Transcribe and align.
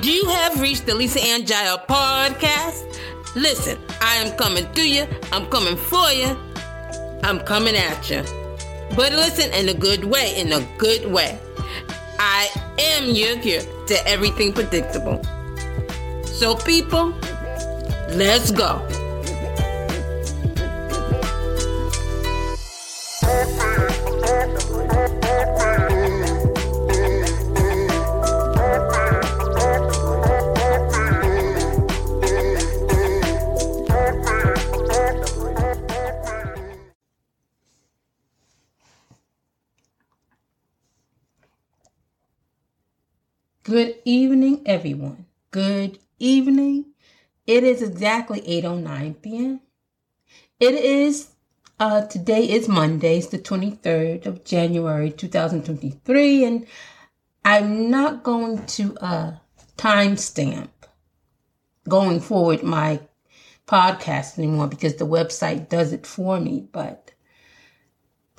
Do 0.00 0.10
you 0.10 0.24
have 0.26 0.58
reached 0.58 0.86
the 0.86 0.94
Lisa 0.94 1.20
Ann 1.20 1.42
Jael 1.46 1.76
podcast? 1.78 2.98
Listen, 3.36 3.78
I 4.00 4.16
am 4.16 4.34
coming 4.38 4.72
to 4.72 4.88
you. 4.88 5.06
I'm 5.32 5.46
coming 5.50 5.76
for 5.76 6.10
you. 6.10 6.34
I'm 7.22 7.40
coming 7.40 7.76
at 7.76 8.08
you. 8.08 8.22
But 8.96 9.12
listen 9.12 9.52
in 9.52 9.68
a 9.68 9.74
good 9.74 10.04
way, 10.04 10.34
in 10.40 10.50
a 10.52 10.66
good 10.78 11.04
way. 11.12 11.38
I 12.18 12.48
am 12.78 13.10
your 13.10 13.38
cure 13.38 13.60
to 13.86 14.08
everything 14.08 14.54
predictable. 14.54 15.22
So, 16.24 16.56
people, 16.56 17.14
let's 18.08 18.50
go. 18.50 18.80
Good 43.64 43.94
evening, 44.04 44.62
everyone. 44.66 45.26
Good 45.52 46.00
evening. 46.18 46.86
It 47.46 47.62
is 47.62 47.80
exactly 47.80 48.40
8:09 48.40 49.22
p.m. 49.22 49.60
It 50.58 50.74
is 50.74 51.28
uh 51.78 52.00
today 52.06 52.50
is 52.50 52.66
Monday, 52.66 53.18
it's 53.18 53.28
the 53.28 53.38
23rd 53.38 54.26
of 54.26 54.42
January 54.44 55.12
2023 55.12 56.44
and 56.44 56.66
I'm 57.44 57.88
not 57.88 58.24
going 58.24 58.66
to 58.66 58.96
uh 58.96 59.36
timestamp 59.76 60.70
going 61.88 62.18
forward 62.18 62.64
my 62.64 62.98
podcast 63.68 64.38
anymore 64.38 64.66
because 64.66 64.96
the 64.96 65.06
website 65.06 65.68
does 65.68 65.92
it 65.92 66.04
for 66.04 66.40
me, 66.40 66.66
but 66.72 67.12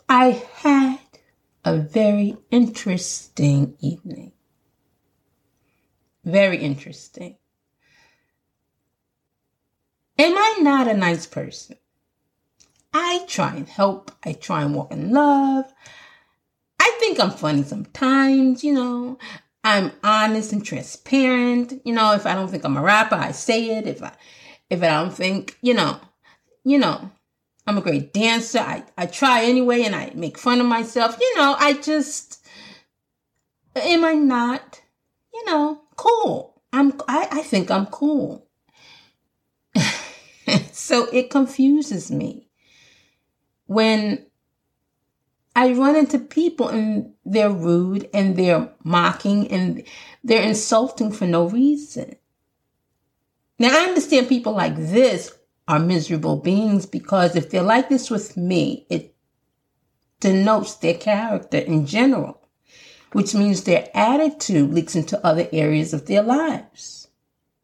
I 0.09 0.43
had 0.55 0.99
a 1.63 1.77
very 1.77 2.35
interesting 2.51 3.77
evening. 3.79 4.33
Very 6.23 6.57
interesting. 6.57 7.37
Am 10.17 10.37
I 10.37 10.59
not 10.61 10.87
a 10.87 10.93
nice 10.93 11.25
person? 11.25 11.77
I 12.93 13.25
try 13.27 13.55
and 13.55 13.67
help. 13.67 14.11
I 14.23 14.33
try 14.33 14.61
and 14.61 14.75
walk 14.75 14.91
in 14.91 15.11
love. 15.11 15.73
I 16.79 16.95
think 16.99 17.19
I'm 17.19 17.31
funny 17.31 17.63
sometimes, 17.63 18.63
you 18.63 18.73
know. 18.73 19.17
I'm 19.63 19.91
honest 20.03 20.51
and 20.51 20.63
transparent. 20.63 21.81
You 21.85 21.93
know, 21.93 22.13
if 22.13 22.25
I 22.25 22.35
don't 22.35 22.49
think 22.49 22.65
I'm 22.65 22.77
a 22.77 22.81
rapper, 22.81 23.15
I 23.15 23.31
say 23.31 23.77
it. 23.77 23.87
If 23.87 24.03
I 24.03 24.13
if 24.69 24.83
I 24.83 24.87
don't 24.87 25.13
think, 25.13 25.57
you 25.61 25.73
know, 25.73 25.99
you 26.63 26.77
know, 26.77 27.09
I'm 27.65 27.77
a 27.77 27.81
great 27.81 28.13
dancer. 28.13 28.59
I, 28.59 28.83
I 28.97 29.05
try 29.05 29.43
anyway 29.45 29.83
and 29.83 29.95
I 29.95 30.11
make 30.15 30.37
fun 30.37 30.59
of 30.59 30.67
myself. 30.67 31.17
You 31.19 31.37
know, 31.37 31.55
I 31.57 31.73
just 31.73 32.45
am 33.75 34.03
I 34.03 34.13
not, 34.13 34.81
you 35.33 35.45
know, 35.45 35.82
cool. 35.95 36.61
I'm 36.71 36.93
I, 37.07 37.27
I 37.31 37.41
think 37.41 37.71
I'm 37.71 37.85
cool. 37.87 38.47
so 40.71 41.07
it 41.13 41.29
confuses 41.29 42.11
me 42.11 42.49
when 43.65 44.25
I 45.55 45.73
run 45.73 45.95
into 45.95 46.17
people 46.19 46.69
and 46.69 47.13
they're 47.25 47.51
rude 47.51 48.09
and 48.13 48.35
they're 48.35 48.69
mocking 48.83 49.47
and 49.51 49.83
they're 50.23 50.41
insulting 50.41 51.11
for 51.11 51.27
no 51.27 51.47
reason. 51.47 52.15
Now 53.59 53.69
I 53.69 53.83
understand 53.83 54.27
people 54.27 54.53
like 54.53 54.75
this 54.75 55.31
are 55.67 55.79
miserable 55.79 56.37
beings 56.37 56.85
because 56.85 57.35
if 57.35 57.49
they're 57.49 57.61
like 57.61 57.87
this 57.87 58.09
with 58.09 58.35
me, 58.35 58.85
it 58.89 59.15
denotes 60.19 60.75
their 60.75 60.95
character 60.95 61.57
in 61.57 61.85
general 61.85 62.42
which 63.13 63.33
means 63.33 63.63
their 63.63 63.87
attitude 63.93 64.73
leaks 64.73 64.95
into 64.95 65.25
other 65.25 65.47
areas 65.53 65.93
of 65.93 66.07
their 66.07 66.23
lives. 66.23 67.07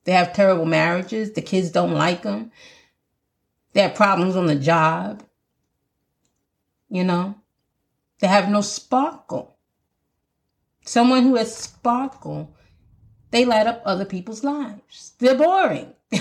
They 0.06 0.14
have 0.14 0.32
terrible 0.34 0.66
marriages. 0.66 1.34
The 1.34 1.42
kids 1.42 1.72
don't 1.72 1.94
like 1.94 2.22
them. 2.22 2.52
They 3.74 3.82
have 3.82 3.96
problems 3.96 4.36
on 4.36 4.46
the 4.46 4.56
job. 4.56 5.24
You 6.90 7.04
know, 7.04 7.36
they 8.20 8.28
have 8.28 8.50
no 8.50 8.62
sparkle. 8.62 9.58
Someone 10.86 11.24
who 11.24 11.36
has 11.36 11.56
sparkle, 11.56 12.56
they 13.32 13.46
light 13.46 13.68
up 13.68 13.82
other 13.86 14.06
people's 14.06 14.44
lives. 14.44 15.14
They're 15.20 15.38
boring. 15.38 15.94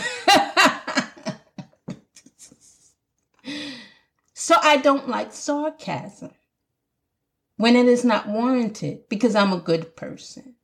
so 4.35 4.57
I 4.63 4.77
don't 4.77 5.09
like 5.09 5.33
sarcasm 5.33 6.33
when 7.59 7.77
it 7.77 7.87
is 7.87 8.05
not 8.05 8.29
warranted 8.29 9.09
because 9.11 9.35
I'm 9.35 9.53
a 9.53 9.59
good 9.59 9.95
person. 9.95 10.55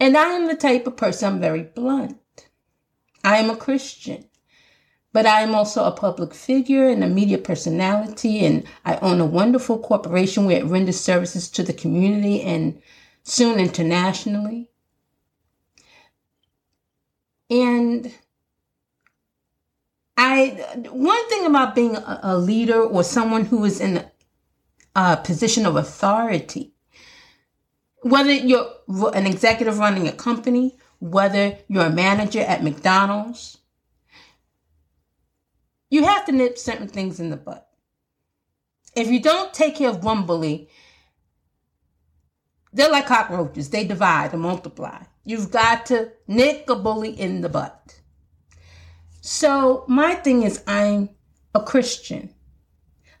And 0.00 0.16
I 0.16 0.30
am 0.30 0.46
the 0.48 0.56
type 0.56 0.86
of 0.86 0.96
person, 0.96 1.34
I'm 1.34 1.40
very 1.40 1.62
blunt. 1.62 2.18
I 3.22 3.36
am 3.36 3.50
a 3.50 3.56
Christian, 3.56 4.24
but 5.12 5.26
I 5.26 5.42
am 5.42 5.54
also 5.54 5.84
a 5.84 5.92
public 5.92 6.34
figure 6.34 6.88
and 6.88 7.04
a 7.04 7.08
media 7.08 7.38
personality, 7.38 8.44
and 8.44 8.64
I 8.84 8.96
own 8.96 9.20
a 9.20 9.26
wonderful 9.26 9.78
corporation 9.78 10.44
where 10.44 10.58
it 10.58 10.64
renders 10.64 10.98
services 10.98 11.48
to 11.50 11.62
the 11.62 11.72
community 11.72 12.42
and 12.42 12.82
soon 13.22 13.60
internationally. 13.60 14.70
And 17.48 18.12
I, 20.16 20.84
one 20.90 21.28
thing 21.28 21.46
about 21.46 21.74
being 21.74 21.96
a, 21.96 22.38
leader 22.38 22.82
or 22.82 23.04
someone 23.04 23.44
who 23.44 23.64
is 23.64 23.80
in 23.80 24.04
uh, 24.94 25.16
position 25.16 25.66
of 25.66 25.76
authority. 25.76 26.74
Whether 28.02 28.32
you're 28.32 28.68
an 29.14 29.26
executive 29.26 29.78
running 29.78 30.08
a 30.08 30.12
company, 30.12 30.76
whether 30.98 31.58
you're 31.68 31.86
a 31.86 31.90
manager 31.90 32.40
at 32.40 32.64
McDonald's, 32.64 33.58
you 35.90 36.04
have 36.04 36.24
to 36.26 36.32
nip 36.32 36.58
certain 36.58 36.88
things 36.88 37.20
in 37.20 37.30
the 37.30 37.36
butt. 37.36 37.68
If 38.96 39.08
you 39.08 39.20
don't 39.20 39.54
take 39.54 39.76
care 39.76 39.90
of 39.90 40.04
one 40.04 40.26
bully, 40.26 40.68
they're 42.72 42.90
like 42.90 43.06
cockroaches. 43.06 43.70
They 43.70 43.84
divide 43.84 44.32
and 44.32 44.42
multiply. 44.42 45.02
You've 45.24 45.50
got 45.50 45.86
to 45.86 46.12
nick 46.26 46.68
a 46.68 46.74
bully 46.74 47.10
in 47.10 47.42
the 47.42 47.48
butt. 47.48 48.00
So 49.20 49.84
my 49.86 50.14
thing 50.14 50.42
is 50.42 50.62
I'm 50.66 51.10
a 51.54 51.62
Christian. 51.62 52.34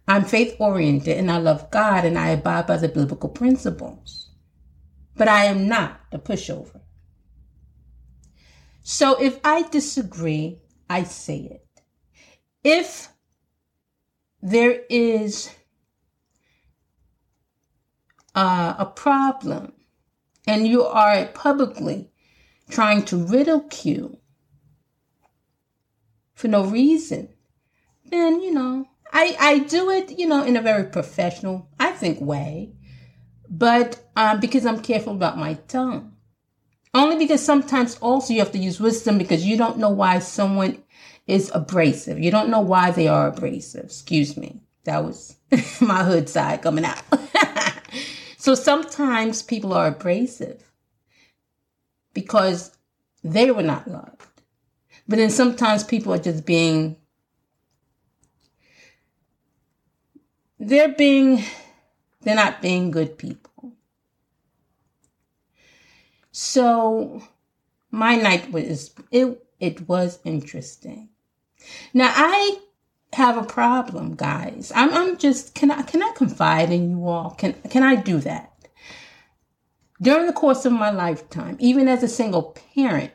I'm 0.08 0.24
faith 0.24 0.56
oriented 0.58 1.16
and 1.16 1.30
I 1.30 1.38
love 1.38 1.70
God 1.70 2.04
and 2.04 2.18
I 2.18 2.28
abide 2.28 2.66
by 2.66 2.76
the 2.76 2.88
biblical 2.88 3.28
principles. 3.28 4.30
But 5.16 5.28
I 5.28 5.44
am 5.44 5.68
not 5.68 6.00
a 6.10 6.18
pushover. 6.18 6.80
So 8.82 9.20
if 9.22 9.38
I 9.44 9.62
disagree, 9.68 10.60
I 10.90 11.04
say 11.04 11.38
it. 11.38 11.66
If 12.64 13.08
there 14.40 14.80
is 14.90 15.50
uh, 18.34 18.74
a 18.78 18.86
problem 18.86 19.72
and 20.46 20.66
you 20.66 20.82
are 20.82 21.26
publicly 21.26 22.10
trying 22.70 23.04
to 23.04 23.24
ridicule 23.24 24.20
for 26.34 26.48
no 26.48 26.64
reason, 26.64 27.28
then, 28.04 28.40
you 28.40 28.52
know, 28.52 28.86
I, 29.12 29.36
I 29.38 29.58
do 29.60 29.90
it, 29.90 30.18
you 30.18 30.26
know, 30.26 30.42
in 30.42 30.56
a 30.56 30.62
very 30.62 30.84
professional, 30.84 31.68
I 31.78 31.90
think, 31.90 32.20
way, 32.20 32.72
but 33.48 34.02
um, 34.16 34.40
because 34.40 34.64
I'm 34.64 34.80
careful 34.80 35.12
about 35.12 35.36
my 35.36 35.54
tongue. 35.68 36.12
Only 36.94 37.16
because 37.16 37.44
sometimes 37.44 37.96
also 37.98 38.32
you 38.32 38.40
have 38.40 38.52
to 38.52 38.58
use 38.58 38.80
wisdom 38.80 39.18
because 39.18 39.44
you 39.44 39.56
don't 39.56 39.78
know 39.78 39.90
why 39.90 40.18
someone 40.18 40.82
is 41.26 41.50
abrasive. 41.54 42.18
You 42.18 42.30
don't 42.30 42.50
know 42.50 42.60
why 42.60 42.90
they 42.90 43.08
are 43.08 43.28
abrasive. 43.28 43.84
Excuse 43.84 44.36
me. 44.36 44.62
That 44.84 45.04
was 45.04 45.36
my 45.80 46.04
hood 46.04 46.28
side 46.28 46.62
coming 46.62 46.84
out. 46.84 47.02
so 48.36 48.54
sometimes 48.54 49.42
people 49.42 49.72
are 49.72 49.88
abrasive 49.88 50.70
because 52.12 52.76
they 53.22 53.50
were 53.50 53.62
not 53.62 53.88
loved. 53.88 54.22
But 55.08 55.16
then 55.16 55.30
sometimes 55.30 55.84
people 55.84 56.12
are 56.12 56.18
just 56.18 56.44
being 56.44 56.96
they're 60.68 60.94
being 60.94 61.44
they're 62.22 62.36
not 62.36 62.62
being 62.62 62.90
good 62.90 63.18
people. 63.18 63.72
So 66.30 67.22
my 67.90 68.16
night 68.16 68.50
was 68.52 68.92
it 69.10 69.44
it 69.60 69.88
was 69.88 70.18
interesting. 70.24 71.08
Now 71.94 72.12
I 72.14 72.58
have 73.12 73.36
a 73.36 73.44
problem, 73.44 74.14
guys. 74.14 74.72
I'm 74.74 74.92
I'm 74.92 75.16
just 75.18 75.54
can 75.54 75.70
I 75.70 75.82
can 75.82 76.02
I 76.02 76.12
confide 76.16 76.72
in 76.72 76.90
you 76.90 77.08
all? 77.08 77.30
Can 77.32 77.54
can 77.68 77.82
I 77.82 77.96
do 77.96 78.18
that? 78.20 78.52
during 80.02 80.26
the 80.26 80.32
course 80.32 80.66
of 80.66 80.72
my 80.72 80.90
lifetime, 80.90 81.56
even 81.60 81.86
as 81.86 82.02
a 82.02 82.08
single 82.08 82.58
parent, 82.74 83.12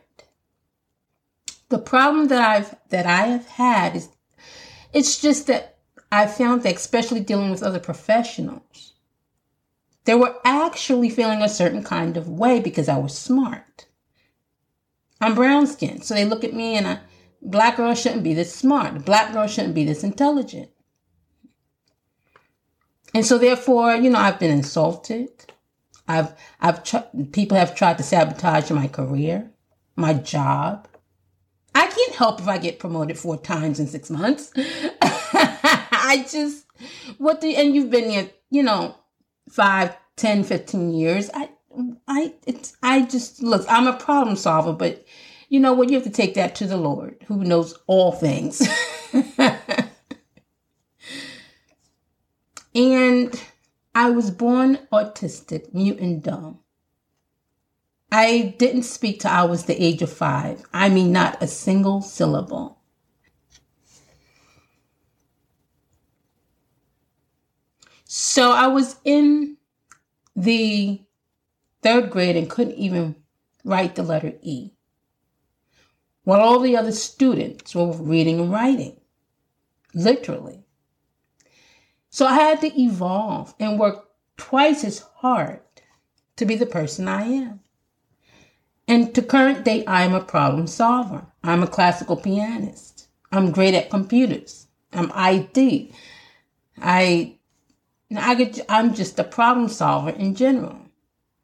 the 1.69 1.77
problem 1.77 2.29
that 2.29 2.41
I've 2.41 2.75
that 2.89 3.05
I 3.05 3.27
have 3.27 3.45
had 3.47 3.95
is 3.97 4.09
it's 4.93 5.19
just 5.19 5.47
that 5.47 5.76
I 6.11 6.27
found 6.27 6.63
that 6.63 6.75
especially 6.75 7.19
dealing 7.19 7.51
with 7.51 7.63
other 7.63 7.79
professionals, 7.79 8.93
they 10.05 10.15
were 10.15 10.35
actually 10.45 11.09
feeling 11.09 11.41
a 11.41 11.49
certain 11.49 11.83
kind 11.83 12.15
of 12.15 12.29
way 12.29 12.59
because 12.59 12.87
I 12.87 12.97
was 12.97 13.17
smart. 13.17 13.87
I'm 15.19 15.35
brown 15.35 15.67
skinned, 15.67 16.05
so 16.05 16.13
they 16.13 16.25
look 16.25 16.43
at 16.43 16.53
me 16.53 16.75
and 16.75 16.85
a 16.85 17.01
black 17.41 17.77
girl 17.77 17.93
shouldn't 17.93 18.23
be 18.23 18.33
this 18.33 18.53
smart. 18.55 19.03
Black 19.03 19.33
girl 19.33 19.47
shouldn't 19.47 19.75
be 19.75 19.83
this 19.83 20.03
intelligent. 20.03 20.69
And 23.13 23.25
so 23.25 23.37
therefore, 23.37 23.95
you 23.95 24.09
know, 24.09 24.19
I've 24.19 24.39
been 24.39 24.51
insulted. 24.51 25.29
I've 26.07 26.33
I've 26.61 26.83
tr- 26.83 26.97
people 27.31 27.57
have 27.57 27.75
tried 27.75 27.97
to 27.97 28.03
sabotage 28.03 28.69
my 28.71 28.87
career, 28.87 29.49
my 29.95 30.13
job. 30.13 30.87
I 31.75 31.87
can't 31.87 32.15
help 32.15 32.39
if 32.39 32.47
I 32.47 32.57
get 32.57 32.79
promoted 32.79 33.17
four 33.17 33.37
times 33.37 33.79
in 33.79 33.87
six 33.87 34.09
months. 34.09 34.53
I 36.07 36.23
just 36.23 36.65
what 37.17 37.41
the 37.41 37.57
and 37.57 37.75
you've 37.75 37.91
been 37.91 38.09
here, 38.09 38.29
you 38.49 38.63
know, 38.63 38.95
five, 39.49 39.97
ten, 40.15 40.45
fifteen 40.45 40.91
years. 40.91 41.29
I 41.33 41.49
I 42.07 42.33
it's 42.45 42.77
I 42.81 43.01
just 43.01 43.43
look, 43.43 43.65
I'm 43.69 43.87
a 43.87 43.97
problem 43.97 44.37
solver, 44.37 44.71
but 44.71 45.05
you 45.49 45.59
know 45.59 45.73
what, 45.73 45.89
you 45.89 45.95
have 45.95 46.05
to 46.05 46.09
take 46.09 46.35
that 46.35 46.55
to 46.55 46.65
the 46.65 46.77
Lord 46.77 47.17
who 47.27 47.43
knows 47.43 47.77
all 47.87 48.13
things. 48.13 48.65
and 52.73 53.43
I 53.93 54.09
was 54.09 54.31
born 54.31 54.79
autistic, 54.93 55.73
mute 55.73 55.99
and 55.99 56.23
dumb. 56.23 56.59
I 58.11 58.55
didn't 58.57 58.83
speak 58.83 59.19
till 59.19 59.31
I 59.31 59.43
was 59.43 59.65
the 59.65 59.83
age 59.83 60.01
of 60.01 60.11
five. 60.11 60.63
I 60.73 60.87
mean, 60.87 61.11
not 61.11 61.43
a 61.43 61.47
single 61.47 62.01
syllable. 62.01 62.76
So 68.07 68.51
I 68.51 68.67
was 68.67 68.95
in 69.03 69.57
the 70.35 71.01
third 71.81 72.09
grade 72.09 72.37
and 72.37 72.49
couldn't 72.49 72.75
even 72.75 73.15
write 73.65 73.95
the 73.95 74.03
letter 74.03 74.33
E. 74.41 74.71
While 76.23 76.41
all 76.41 76.59
the 76.59 76.77
other 76.77 76.91
students 76.91 77.75
were 77.75 77.91
reading 77.91 78.39
and 78.39 78.51
writing, 78.51 78.97
literally. 79.93 80.63
So 82.09 82.25
I 82.25 82.33
had 82.33 82.61
to 82.61 82.81
evolve 82.81 83.53
and 83.59 83.79
work 83.79 84.09
twice 84.37 84.83
as 84.83 84.99
hard 85.17 85.59
to 86.37 86.45
be 86.45 86.55
the 86.55 86.65
person 86.65 87.07
I 87.07 87.23
am. 87.23 87.59
And 88.87 89.13
to 89.15 89.21
current 89.21 89.65
date, 89.65 89.83
I 89.85 90.03
am 90.03 90.13
a 90.13 90.23
problem 90.23 90.67
solver. 90.67 91.25
I'm 91.43 91.61
a 91.61 91.67
classical 91.67 92.15
pianist. 92.15 93.09
I'm 93.31 93.51
great 93.51 93.73
at 93.73 93.89
computers. 93.89 94.67
I'm 94.93 95.11
IT. 95.15 95.91
I, 96.81 97.36
I 98.15 98.35
could, 98.35 98.61
I'm 98.69 98.93
just 98.93 99.19
a 99.19 99.23
problem 99.23 99.67
solver 99.67 100.11
in 100.11 100.35
general. 100.35 100.79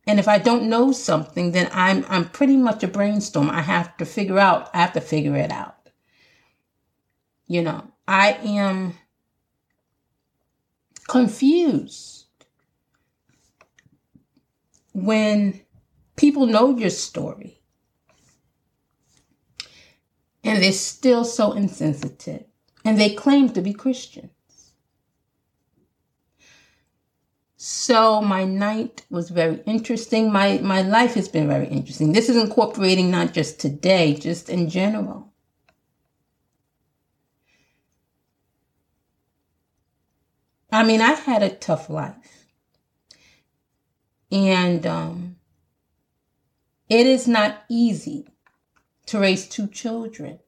And 0.06 0.20
if 0.20 0.28
I 0.28 0.38
don't 0.38 0.70
know 0.70 0.92
something, 0.92 1.52
then 1.52 1.70
I'm, 1.72 2.06
I'm 2.10 2.30
pretty 2.30 2.58
much 2.58 2.84
a 2.84 2.88
brainstorm. 2.88 3.50
I 3.50 3.62
have 3.62 3.96
to 3.98 4.06
figure 4.06 4.40
out, 4.40 4.70
I 4.74 4.80
have 4.80 4.94
to 4.94 5.02
figure 5.02 5.36
it 5.36 5.52
out. 5.52 5.90
You 7.48 7.62
know, 7.62 7.88
I 8.08 8.34
am 8.44 8.96
confused 11.08 12.26
when 14.94 15.62
people 16.16 16.46
know 16.46 16.78
your 16.78 16.90
story 16.90 17.60
and 20.44 20.62
they're 20.62 20.72
still 20.72 21.24
so 21.24 21.54
insensitive 21.54 22.46
and 22.84 23.00
they 23.00 23.14
claim 23.14 23.50
to 23.50 23.62
be 23.62 23.74
Christians. 23.74 24.32
So 27.66 28.20
my 28.20 28.44
night 28.44 29.06
was 29.10 29.30
very 29.30 29.62
interesting. 29.66 30.30
My 30.34 30.58
my 30.58 30.82
life 30.82 31.14
has 31.14 31.30
been 31.30 31.48
very 31.48 31.68
interesting. 31.68 32.12
This 32.12 32.28
is 32.28 32.36
incorporating 32.36 33.10
not 33.10 33.32
just 33.32 33.58
today, 33.58 34.16
just 34.16 34.50
in 34.50 34.70
general. 34.70 35.32
I 40.74 40.84
mean, 40.84 41.00
I 41.00 41.14
had 41.14 41.42
a 41.42 41.52
tough 41.52 41.90
life. 41.90 42.48
And 44.30 44.86
um, 44.86 45.38
it 46.90 47.08
is 47.08 47.30
not 47.30 47.64
easy 47.70 48.28
to 49.06 49.20
raise 49.20 49.48
two 49.48 49.68
children 49.68 50.40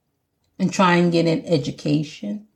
and 0.58 0.70
try 0.70 0.96
and 0.96 1.10
get 1.10 1.24
an 1.24 1.46
education. 1.46 2.46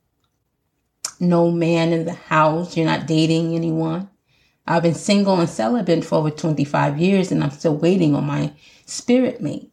No 1.19 1.49
man 1.49 1.93
in 1.93 2.05
the 2.05 2.13
house. 2.13 2.77
You're 2.77 2.85
not 2.85 3.07
dating 3.07 3.55
anyone. 3.55 4.11
I've 4.71 4.83
been 4.83 4.95
single 4.95 5.37
and 5.37 5.49
celibate 5.49 6.05
for 6.05 6.15
over 6.15 6.31
25 6.31 6.97
years 6.97 7.29
and 7.29 7.43
I'm 7.43 7.51
still 7.51 7.75
waiting 7.75 8.15
on 8.15 8.25
my 8.25 8.53
spirit 8.85 9.41
mate. 9.41 9.69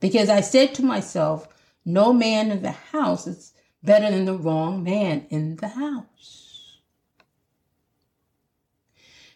Because 0.00 0.30
I 0.30 0.40
said 0.40 0.74
to 0.76 0.82
myself, 0.82 1.46
no 1.84 2.14
man 2.14 2.50
in 2.50 2.62
the 2.62 2.70
house 2.70 3.26
is 3.26 3.52
better 3.82 4.10
than 4.10 4.24
the 4.24 4.36
wrong 4.36 4.82
man 4.82 5.26
in 5.28 5.56
the 5.56 5.68
house. 5.68 6.78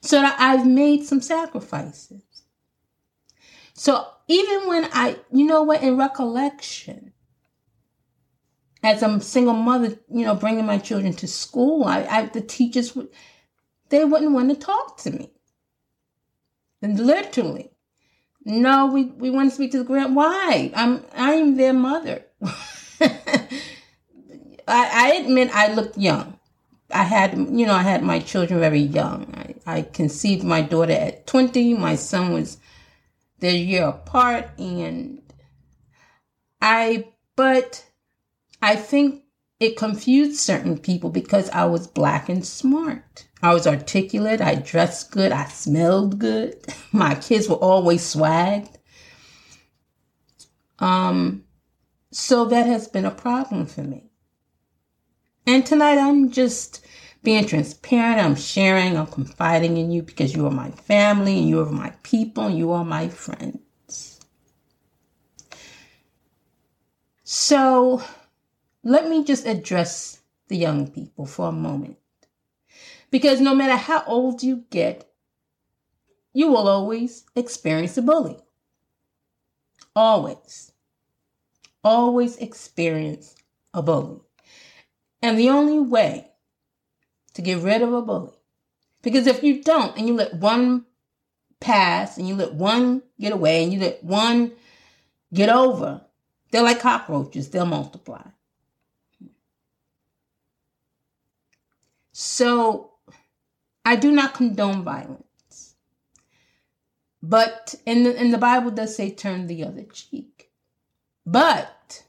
So 0.00 0.22
I've 0.24 0.66
made 0.66 1.04
some 1.04 1.20
sacrifices. 1.20 2.22
So 3.74 4.06
even 4.26 4.68
when 4.68 4.88
I, 4.92 5.18
you 5.30 5.44
know 5.44 5.62
what, 5.62 5.82
in 5.82 5.98
recollection, 5.98 7.12
as 8.82 9.02
a 9.02 9.20
single 9.20 9.52
mother, 9.52 9.98
you 10.10 10.24
know, 10.24 10.34
bringing 10.34 10.64
my 10.64 10.78
children 10.78 11.12
to 11.14 11.28
school, 11.28 11.84
I, 11.84 12.04
I 12.04 12.26
the 12.26 12.40
teachers 12.40 12.96
would, 12.96 13.08
they 13.88 14.04
wouldn't 14.04 14.32
want 14.32 14.50
to 14.50 14.56
talk 14.56 14.98
to 14.98 15.10
me. 15.10 15.30
And 16.82 16.98
literally, 16.98 17.70
no, 18.44 18.86
we, 18.86 19.04
we 19.04 19.30
want 19.30 19.50
to 19.50 19.54
speak 19.54 19.72
to 19.72 19.78
the 19.78 19.84
grand. 19.84 20.14
Why? 20.14 20.70
I'm 20.74 21.04
I'm 21.14 21.56
their 21.56 21.72
mother. 21.72 22.24
I, 23.00 23.48
I 24.68 25.22
admit 25.24 25.54
I 25.54 25.72
looked 25.72 25.98
young. 25.98 26.38
I 26.90 27.02
had, 27.02 27.36
you 27.36 27.66
know, 27.66 27.74
I 27.74 27.82
had 27.82 28.02
my 28.02 28.20
children 28.20 28.60
very 28.60 28.80
young. 28.80 29.34
I, 29.66 29.78
I 29.78 29.82
conceived 29.82 30.44
my 30.44 30.62
daughter 30.62 30.92
at 30.92 31.26
20. 31.26 31.74
My 31.74 31.96
son 31.96 32.32
was 32.32 32.58
their 33.40 33.54
year 33.54 33.84
apart. 33.84 34.48
And 34.58 35.22
I, 36.60 37.08
but 37.34 37.84
I 38.62 38.76
think 38.76 39.24
it 39.58 39.76
confused 39.76 40.38
certain 40.38 40.78
people 40.78 41.10
because 41.10 41.50
I 41.50 41.64
was 41.64 41.86
black 41.86 42.28
and 42.28 42.46
smart. 42.46 43.25
I 43.46 43.54
was 43.54 43.68
articulate. 43.68 44.40
I 44.40 44.56
dressed 44.56 45.12
good. 45.12 45.30
I 45.30 45.44
smelled 45.44 46.18
good. 46.18 46.66
My 46.92 47.14
kids 47.14 47.48
were 47.48 47.54
always 47.54 48.02
swagged. 48.02 48.74
Um, 50.80 51.44
so 52.10 52.46
that 52.46 52.66
has 52.66 52.88
been 52.88 53.04
a 53.04 53.12
problem 53.12 53.66
for 53.66 53.82
me. 53.82 54.10
And 55.46 55.64
tonight 55.64 55.96
I'm 55.96 56.32
just 56.32 56.84
being 57.22 57.46
transparent. 57.46 58.20
I'm 58.20 58.34
sharing. 58.34 58.96
I'm 58.96 59.06
confiding 59.06 59.76
in 59.76 59.92
you 59.92 60.02
because 60.02 60.34
you 60.34 60.44
are 60.46 60.50
my 60.50 60.72
family 60.72 61.38
and 61.38 61.48
you 61.48 61.60
are 61.60 61.70
my 61.70 61.90
people 62.02 62.46
and 62.46 62.58
you 62.58 62.72
are 62.72 62.84
my 62.84 63.08
friends. 63.08 64.18
So 67.22 68.02
let 68.82 69.08
me 69.08 69.22
just 69.22 69.46
address 69.46 70.20
the 70.48 70.56
young 70.56 70.90
people 70.90 71.26
for 71.26 71.50
a 71.50 71.52
moment. 71.52 71.98
Because 73.16 73.40
no 73.40 73.54
matter 73.54 73.76
how 73.76 74.04
old 74.06 74.42
you 74.42 74.66
get, 74.68 75.10
you 76.34 76.48
will 76.48 76.68
always 76.68 77.24
experience 77.34 77.96
a 77.96 78.02
bully. 78.02 78.36
Always. 79.94 80.72
Always 81.82 82.36
experience 82.36 83.34
a 83.72 83.80
bully. 83.80 84.20
And 85.22 85.38
the 85.38 85.48
only 85.48 85.78
way 85.78 86.32
to 87.32 87.40
get 87.40 87.62
rid 87.62 87.80
of 87.80 87.94
a 87.94 88.02
bully, 88.02 88.36
because 89.00 89.26
if 89.26 89.42
you 89.42 89.62
don't 89.62 89.96
and 89.96 90.06
you 90.06 90.12
let 90.12 90.34
one 90.34 90.84
pass 91.58 92.18
and 92.18 92.28
you 92.28 92.34
let 92.34 92.52
one 92.52 93.02
get 93.18 93.32
away 93.32 93.64
and 93.64 93.72
you 93.72 93.80
let 93.80 94.04
one 94.04 94.52
get 95.32 95.48
over, 95.48 96.02
they're 96.50 96.62
like 96.62 96.80
cockroaches, 96.80 97.48
they'll 97.48 97.64
multiply. 97.64 98.26
So 102.12 102.92
I 103.86 103.94
do 103.94 104.10
not 104.10 104.34
condone 104.34 104.82
violence. 104.82 105.76
But 107.22 107.76
in 107.86 108.02
the, 108.02 108.20
in 108.20 108.32
the 108.32 108.38
Bible 108.38 108.72
does 108.72 108.96
say 108.96 109.10
turn 109.10 109.46
the 109.46 109.62
other 109.62 109.84
cheek. 109.84 110.50
But 111.24 112.02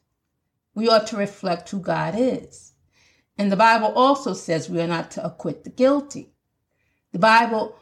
we 0.73 0.89
ought 0.89 1.05
to 1.07 1.17
reflect 1.17 1.69
who 1.69 1.79
God 1.79 2.15
is. 2.17 2.73
And 3.37 3.51
the 3.51 3.55
Bible 3.55 3.93
also 3.95 4.33
says 4.33 4.67
we 4.67 4.81
are 4.81 4.87
not 4.87 5.11
to 5.11 5.23
acquit 5.23 5.63
the 5.63 5.69
guilty. 5.69 6.31
The 7.11 7.19
Bible 7.19 7.75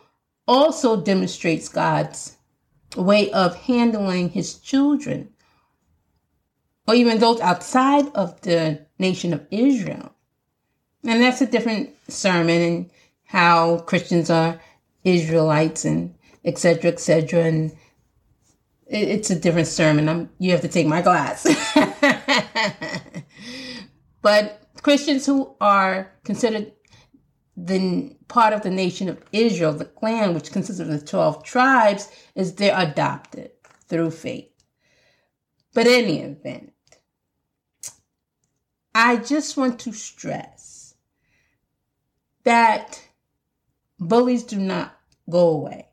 also 0.45 1.01
demonstrates 1.01 1.69
God's 1.69 2.35
way 2.97 3.31
of 3.31 3.55
handling 3.55 4.29
his 4.29 4.55
children, 4.55 5.29
or 6.85 6.95
even 6.95 7.19
those 7.19 7.39
outside 7.39 8.07
of 8.13 8.41
the 8.41 8.85
nation 8.99 9.33
of 9.33 9.47
Israel. 9.51 10.13
And 11.05 11.21
that's 11.21 11.41
a 11.41 11.47
different 11.47 11.95
sermon 12.09 12.61
and 12.61 12.91
how 13.35 13.79
Christians 13.79 14.29
are 14.29 14.61
Israelites 15.03 15.83
and 15.83 16.15
etc. 16.45 16.89
etc. 16.89 17.43
And 17.43 17.75
it's 18.87 19.29
a 19.29 19.37
different 19.37 19.67
sermon. 19.67 20.07
I'm, 20.07 20.29
you 20.39 20.51
have 20.51 20.61
to 20.61 20.69
take 20.69 20.87
my 20.87 21.01
class. 21.01 21.45
but 24.21 24.61
Christians 24.81 25.25
who 25.25 25.53
are 25.59 26.13
considered 26.23 26.71
the 27.57 28.15
part 28.29 28.53
of 28.53 28.61
the 28.61 28.69
nation 28.69 29.09
of 29.09 29.21
Israel, 29.33 29.73
the 29.73 29.83
clan, 29.83 30.33
which 30.33 30.53
consists 30.53 30.79
of 30.79 30.87
the 30.87 31.01
12 31.01 31.43
tribes, 31.43 32.09
is 32.35 32.55
they're 32.55 32.79
adopted 32.79 33.51
through 33.89 34.11
faith. 34.11 34.49
But 35.73 35.87
any 35.87 36.21
event, 36.21 36.71
I 38.93 39.17
just 39.17 39.57
want 39.57 39.77
to 39.81 39.91
stress 39.91 40.95
that 42.45 43.04
bullies 43.99 44.43
do 44.43 44.57
not 44.57 44.97
go 45.29 45.49
away. 45.49 45.87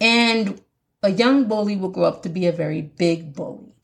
And 0.00 0.60
a 1.02 1.10
young 1.10 1.46
bully 1.46 1.76
will 1.76 1.90
grow 1.90 2.04
up 2.04 2.22
to 2.22 2.28
be 2.28 2.46
a 2.46 2.52
very 2.52 2.82
big 2.82 3.34
bully. 3.34 3.74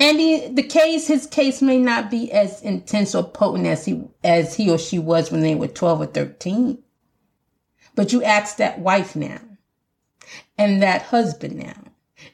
And 0.00 0.18
he, 0.18 0.48
the 0.48 0.64
case, 0.64 1.06
his 1.06 1.26
case 1.26 1.62
may 1.62 1.78
not 1.78 2.10
be 2.10 2.32
as 2.32 2.60
intense 2.62 3.14
or 3.14 3.22
potent 3.22 3.66
as 3.66 3.84
he, 3.84 4.02
as 4.24 4.56
he 4.56 4.68
or 4.68 4.78
she 4.78 4.98
was 4.98 5.30
when 5.30 5.42
they 5.42 5.54
were 5.54 5.68
12 5.68 6.00
or 6.00 6.06
13. 6.06 6.82
But 7.94 8.12
you 8.12 8.22
ask 8.24 8.56
that 8.56 8.80
wife 8.80 9.14
now, 9.14 9.40
and 10.58 10.82
that 10.82 11.02
husband 11.02 11.56
now, 11.56 11.84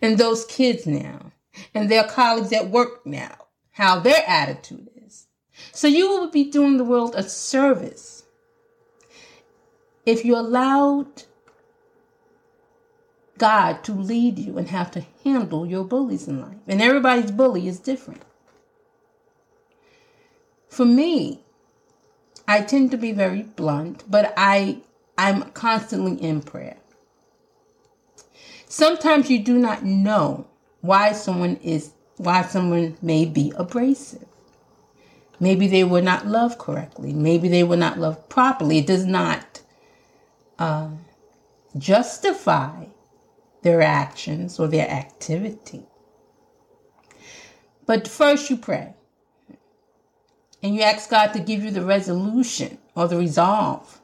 and 0.00 0.16
those 0.16 0.46
kids 0.46 0.86
now, 0.86 1.32
and 1.74 1.90
their 1.90 2.04
colleagues 2.04 2.52
at 2.52 2.70
work 2.70 3.04
now, 3.04 3.36
how 3.72 3.98
their 3.98 4.22
attitude 4.26 4.88
is. 5.06 5.26
So 5.72 5.88
you 5.88 6.08
will 6.08 6.30
be 6.30 6.50
doing 6.50 6.76
the 6.78 6.84
world 6.84 7.14
a 7.16 7.22
service 7.22 8.17
if 10.08 10.24
you 10.24 10.34
allowed 10.34 11.24
God 13.36 13.84
to 13.84 13.92
lead 13.92 14.38
you 14.38 14.56
and 14.56 14.68
have 14.68 14.90
to 14.92 15.04
handle 15.22 15.66
your 15.66 15.84
bullies 15.84 16.26
in 16.26 16.40
life. 16.40 16.56
And 16.66 16.80
everybody's 16.80 17.30
bully 17.30 17.68
is 17.68 17.78
different. 17.78 18.22
For 20.70 20.86
me, 20.86 21.40
I 22.46 22.62
tend 22.62 22.90
to 22.92 22.96
be 22.96 23.12
very 23.12 23.42
blunt, 23.42 24.04
but 24.10 24.32
I 24.36 24.78
I'm 25.18 25.42
constantly 25.50 26.14
in 26.14 26.40
prayer. 26.40 26.78
Sometimes 28.66 29.28
you 29.28 29.38
do 29.40 29.58
not 29.58 29.84
know 29.84 30.46
why 30.80 31.12
someone 31.12 31.56
is 31.56 31.92
why 32.16 32.42
someone 32.42 32.96
may 33.02 33.26
be 33.26 33.52
abrasive. 33.56 34.24
Maybe 35.38 35.68
they 35.68 35.84
were 35.84 36.02
not 36.02 36.26
loved 36.26 36.58
correctly. 36.58 37.12
Maybe 37.12 37.48
they 37.48 37.62
were 37.62 37.76
not 37.76 37.98
loved 37.98 38.28
properly. 38.30 38.78
It 38.78 38.86
does 38.86 39.04
not 39.04 39.47
uh, 40.58 40.90
justify 41.76 42.86
their 43.62 43.82
actions 43.82 44.58
or 44.58 44.68
their 44.68 44.88
activity. 44.88 45.84
But 47.86 48.06
first, 48.06 48.50
you 48.50 48.56
pray. 48.56 48.94
And 50.62 50.74
you 50.74 50.82
ask 50.82 51.08
God 51.08 51.28
to 51.32 51.40
give 51.40 51.62
you 51.62 51.70
the 51.70 51.84
resolution 51.84 52.78
or 52.94 53.08
the 53.08 53.16
resolve 53.16 54.00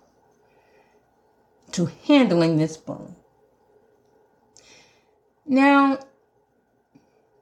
to 1.72 1.90
handling 2.06 2.56
this 2.56 2.76
bully. 2.76 3.14
Now, 5.46 5.98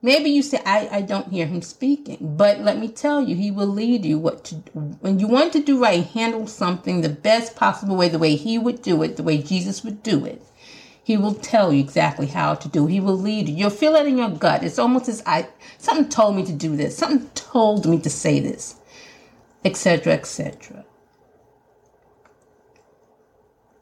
maybe 0.03 0.29
you 0.29 0.43
say, 0.43 0.61
I, 0.65 0.87
I 0.91 1.01
don't 1.01 1.29
hear 1.29 1.47
him 1.47 1.63
speaking, 1.63 2.17
but 2.37 2.59
let 2.59 2.77
me 2.77 2.89
tell 2.89 3.21
you, 3.21 3.35
he 3.35 3.49
will 3.49 3.67
lead 3.67 4.05
you 4.05 4.19
what 4.19 4.43
to. 4.45 4.55
When 5.01 5.19
you 5.19 5.27
want 5.27 5.53
to 5.53 5.63
do 5.63 5.81
right, 5.81 6.05
handle 6.05 6.45
something 6.45 7.01
the 7.01 7.09
best 7.09 7.55
possible 7.55 7.95
way, 7.95 8.09
the 8.09 8.19
way 8.19 8.35
he 8.35 8.59
would 8.59 8.83
do 8.83 9.01
it, 9.01 9.17
the 9.17 9.23
way 9.23 9.39
Jesus 9.41 9.83
would 9.83 10.03
do 10.03 10.25
it. 10.25 10.43
He 11.03 11.17
will 11.17 11.33
tell 11.33 11.73
you 11.73 11.79
exactly 11.79 12.27
how 12.27 12.53
to 12.55 12.67
do. 12.69 12.85
He 12.85 12.99
will 12.99 13.17
lead 13.17 13.49
you. 13.49 13.55
You'll 13.55 13.69
feel 13.71 13.95
it 13.95 14.07
in 14.07 14.17
your 14.17 14.29
gut. 14.29 14.63
It's 14.63 14.79
almost 14.79 15.09
as 15.09 15.23
I 15.25 15.49
something 15.77 16.09
told 16.09 16.35
me 16.35 16.45
to 16.45 16.53
do 16.53 16.77
this. 16.77 16.97
Something 16.97 17.29
told 17.33 17.85
me 17.85 17.99
to 17.99 18.09
say 18.09 18.39
this, 18.39 18.75
etc., 19.65 20.13
etc. 20.13 20.85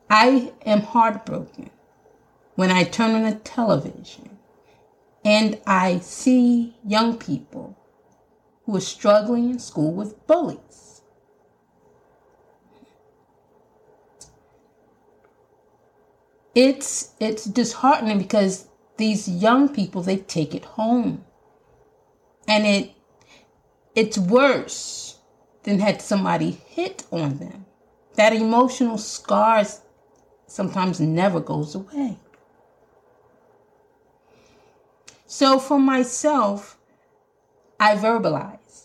I 0.10 0.52
am 0.66 0.82
heartbroken 0.82 1.70
when 2.56 2.72
I 2.72 2.84
turn 2.84 3.12
on 3.12 3.24
the 3.24 3.36
television 3.36 4.31
and 5.24 5.60
I 5.66 6.00
see 6.00 6.76
young 6.86 7.18
people 7.18 7.78
who 8.66 8.76
are 8.78 8.82
struggling 8.82 9.50
in 9.50 9.60
school 9.60 9.94
with 9.94 10.26
bullies. 10.28 10.92
it's 16.56 17.14
it's 17.20 17.46
disheartening 17.46 18.18
because 18.18 18.68
these 18.98 19.28
young 19.28 19.70
people 19.70 20.02
they 20.02 20.18
take 20.18 20.54
it 20.54 20.66
home. 20.66 21.24
And 22.48 22.66
it 22.66 22.92
it's 23.96 24.18
worse 24.18 25.20
than 25.64 25.80
had 25.80 26.02
somebody 26.02 26.52
hit 26.52 27.06
on 27.12 27.38
them. 27.38 27.66
That 28.16 28.34
emotional 28.34 28.98
scars 28.98 29.82
sometimes 30.48 31.00
never 31.00 31.40
goes 31.40 31.76
away 31.76 32.18
so 35.40 35.60
for 35.60 35.80
myself 35.80 36.78
i 37.80 37.96
verbalize 37.96 38.78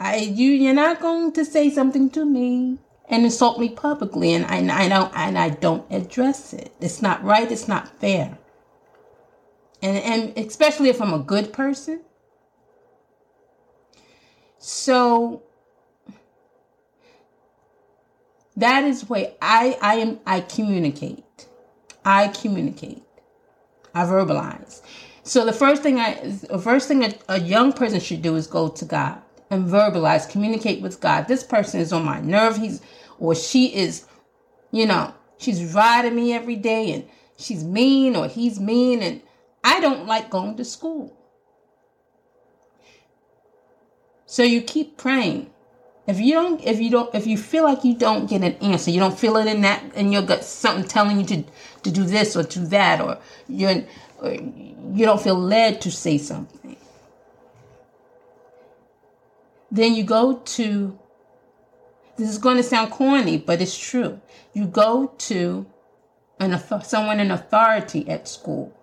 i 0.00 0.16
you 0.16 0.50
you're 0.50 0.74
not 0.74 1.00
going 1.00 1.30
to 1.32 1.44
say 1.44 1.70
something 1.70 2.10
to 2.10 2.24
me 2.24 2.78
and 3.08 3.24
insult 3.24 3.58
me 3.58 3.68
publicly 3.68 4.32
and 4.32 4.44
I, 4.46 4.84
I 4.84 4.88
don't 4.88 5.12
and 5.16 5.38
I 5.38 5.48
don't 5.48 5.90
address 5.90 6.52
it. 6.52 6.72
It's 6.80 7.00
not 7.00 7.24
right, 7.24 7.50
it's 7.50 7.68
not 7.68 7.88
fair. 8.00 8.38
And 9.82 9.96
and 9.96 10.46
especially 10.46 10.90
if 10.90 11.00
I'm 11.00 11.14
a 11.14 11.18
good 11.18 11.52
person. 11.52 12.02
So 14.58 15.42
that 18.56 18.84
is 18.84 19.08
way 19.08 19.36
I 19.40 19.78
I 19.80 19.94
am 19.96 20.20
I 20.26 20.40
communicate. 20.40 21.46
I 22.04 22.28
communicate. 22.28 23.04
I 23.94 24.04
verbalize. 24.04 24.82
So 25.28 25.44
the 25.44 25.52
first 25.52 25.82
thing 25.82 26.00
I 26.00 26.14
the 26.48 26.58
first 26.58 26.88
thing 26.88 27.04
a, 27.04 27.12
a 27.28 27.38
young 27.38 27.74
person 27.74 28.00
should 28.00 28.22
do 28.22 28.34
is 28.36 28.46
go 28.46 28.68
to 28.68 28.84
God 28.86 29.20
and 29.50 29.66
verbalize, 29.66 30.28
communicate 30.28 30.80
with 30.80 31.00
God. 31.00 31.28
This 31.28 31.44
person 31.44 31.80
is 31.80 31.92
on 31.92 32.02
my 32.02 32.18
nerve. 32.20 32.56
He's 32.56 32.80
or 33.18 33.34
she 33.34 33.74
is, 33.74 34.06
you 34.72 34.86
know, 34.86 35.12
she's 35.36 35.74
riding 35.74 36.16
me 36.16 36.32
every 36.32 36.56
day 36.56 36.92
and 36.92 37.06
she's 37.36 37.62
mean 37.62 38.16
or 38.16 38.26
he's 38.26 38.58
mean 38.58 39.02
and 39.02 39.20
I 39.62 39.80
don't 39.80 40.06
like 40.06 40.30
going 40.30 40.56
to 40.56 40.64
school. 40.64 41.14
So 44.24 44.42
you 44.42 44.62
keep 44.62 44.96
praying. 44.96 45.50
If 46.06 46.18
you 46.18 46.32
don't, 46.32 46.64
if 46.64 46.80
you 46.80 46.88
don't, 46.88 47.14
if 47.14 47.26
you 47.26 47.36
feel 47.36 47.64
like 47.64 47.84
you 47.84 47.94
don't 47.94 48.30
get 48.30 48.42
an 48.42 48.54
answer, 48.62 48.90
you 48.90 48.98
don't 48.98 49.18
feel 49.18 49.36
it 49.36 49.46
in 49.46 49.60
that 49.60 49.94
in 49.94 50.10
your 50.10 50.22
gut, 50.22 50.42
something 50.42 50.88
telling 50.88 51.20
you 51.20 51.26
to 51.26 51.44
to 51.82 51.90
do 51.90 52.04
this 52.04 52.34
or 52.34 52.44
do 52.44 52.64
that, 52.68 53.02
or 53.02 53.18
you're, 53.46 53.84
you 54.22 55.04
don't 55.04 55.20
feel 55.20 55.38
led 55.38 55.80
to 55.82 55.90
say 55.90 56.18
something. 56.18 56.76
Then 59.70 59.94
you 59.94 60.02
go 60.02 60.36
to 60.36 60.98
this 62.16 62.28
is 62.28 62.38
going 62.38 62.56
to 62.56 62.64
sound 62.64 62.90
corny, 62.90 63.38
but 63.38 63.62
it's 63.62 63.78
true. 63.78 64.20
You 64.52 64.66
go 64.66 65.12
to 65.18 65.66
an 66.40 66.58
someone 66.82 67.20
in 67.20 67.30
authority 67.30 68.08
at 68.08 68.26
school 68.26 68.74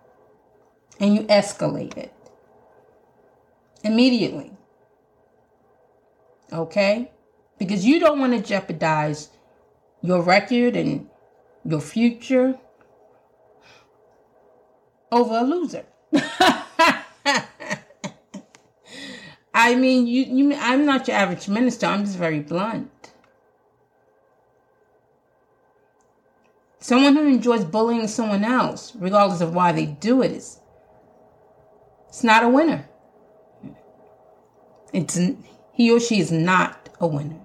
and 0.99 1.15
you 1.15 1.23
escalate 1.23 1.97
it 1.97 2.13
immediately. 3.83 4.51
Okay? 6.51 7.11
Because 7.57 7.85
you 7.85 7.99
don't 7.99 8.19
want 8.19 8.33
to 8.33 8.39
jeopardize 8.41 9.29
your 10.01 10.21
record 10.21 10.75
and 10.75 11.09
your 11.65 11.81
future 11.81 12.57
over 15.15 15.37
a 15.37 15.43
loser. 15.43 15.85
I 19.53 19.73
mean, 19.75 20.05
you, 20.05 20.23
you 20.23 20.53
I'm 20.59 20.85
not 20.85 21.07
your 21.07 21.15
average 21.15 21.47
minister. 21.47 21.85
I'm 21.85 22.03
just 22.03 22.17
very 22.17 22.41
blunt. 22.41 22.91
Someone 26.79 27.15
who 27.15 27.25
enjoys 27.27 27.63
bullying 27.63 28.07
someone 28.07 28.43
else, 28.43 28.93
regardless 28.95 29.41
of 29.41 29.55
why 29.55 29.71
they 29.71 29.85
do 29.85 30.21
it, 30.21 30.31
is 30.31 30.59
it's 32.09 32.23
not 32.23 32.43
a 32.43 32.49
winner. 32.49 32.87
It's 34.93 35.19
he 35.73 35.91
or 35.91 35.99
she 35.99 36.19
is 36.19 36.31
not 36.31 36.89
a 36.99 37.07
winner. 37.07 37.39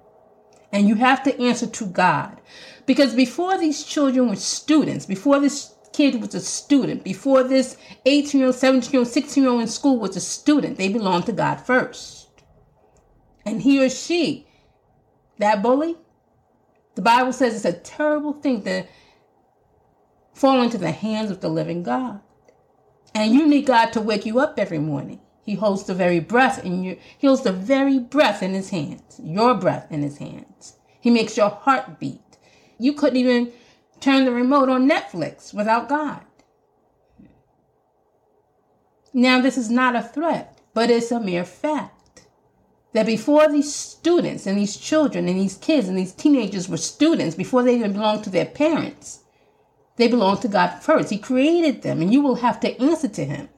And 0.72 0.88
you 0.88 0.96
have 0.96 1.22
to 1.22 1.40
answer 1.40 1.66
to 1.66 1.86
God. 1.86 2.40
Because 2.86 3.14
before 3.14 3.56
these 3.58 3.84
children 3.84 4.28
were 4.28 4.36
students, 4.36 5.06
before 5.06 5.40
this 5.40 5.74
kid 5.92 6.20
was 6.20 6.34
a 6.34 6.40
student, 6.40 7.04
before 7.04 7.42
this 7.42 7.76
18 8.06 8.38
year 8.38 8.46
old, 8.48 8.56
17 8.56 8.92
year 8.92 9.00
old, 9.00 9.08
16 9.08 9.42
year 9.42 9.52
old 9.52 9.62
in 9.62 9.68
school 9.68 9.98
was 9.98 10.16
a 10.16 10.20
student, 10.20 10.78
they 10.78 10.88
belonged 10.88 11.26
to 11.26 11.32
God 11.32 11.56
first. 11.56 12.28
And 13.44 13.62
he 13.62 13.84
or 13.84 13.88
she, 13.88 14.46
that 15.38 15.62
bully, 15.62 15.96
the 16.94 17.02
Bible 17.02 17.32
says 17.32 17.54
it's 17.54 17.64
a 17.64 17.72
terrible 17.72 18.34
thing 18.34 18.62
to 18.64 18.84
fall 20.34 20.62
into 20.62 20.78
the 20.78 20.92
hands 20.92 21.30
of 21.30 21.40
the 21.40 21.48
living 21.48 21.82
God. 21.82 22.20
And 23.14 23.34
you 23.34 23.46
need 23.46 23.66
God 23.66 23.92
to 23.92 24.00
wake 24.00 24.24
you 24.24 24.38
up 24.38 24.58
every 24.58 24.78
morning. 24.78 25.20
He 25.42 25.54
holds 25.54 25.84
the 25.84 25.94
very 25.94 26.20
breath 26.20 26.64
in 26.64 26.84
you. 26.84 26.98
He 27.18 27.26
holds 27.26 27.42
the 27.42 27.52
very 27.52 27.98
breath 27.98 28.42
in 28.42 28.54
his 28.54 28.70
hands, 28.70 29.20
your 29.22 29.54
breath 29.54 29.90
in 29.90 30.02
his 30.02 30.18
hands. 30.18 30.76
He 31.00 31.10
makes 31.10 31.36
your 31.36 31.50
heart 31.50 31.98
beat. 31.98 32.20
You 32.78 32.92
couldn't 32.92 33.18
even 33.18 33.52
turn 34.00 34.24
the 34.24 34.32
remote 34.32 34.68
on 34.68 34.88
Netflix 34.88 35.54
without 35.54 35.88
God. 35.88 36.22
Now, 39.12 39.40
this 39.40 39.58
is 39.58 39.70
not 39.70 39.96
a 39.96 40.02
threat, 40.02 40.58
but 40.72 40.90
it's 40.90 41.10
a 41.10 41.20
mere 41.20 41.44
fact 41.44 42.22
that 42.92 43.06
before 43.06 43.48
these 43.48 43.74
students 43.74 44.46
and 44.46 44.58
these 44.58 44.76
children 44.76 45.28
and 45.28 45.38
these 45.38 45.56
kids 45.56 45.88
and 45.88 45.98
these 45.98 46.12
teenagers 46.12 46.68
were 46.68 46.76
students, 46.76 47.34
before 47.34 47.62
they 47.62 47.76
even 47.76 47.92
belonged 47.92 48.24
to 48.24 48.30
their 48.30 48.46
parents, 48.46 49.20
they 49.96 50.08
belonged 50.08 50.42
to 50.42 50.48
God 50.48 50.70
first. 50.82 51.10
He 51.10 51.18
created 51.18 51.82
them, 51.82 52.00
and 52.00 52.12
you 52.12 52.22
will 52.22 52.36
have 52.36 52.58
to 52.60 52.80
answer 52.80 53.08
to 53.08 53.24
Him. 53.24 53.48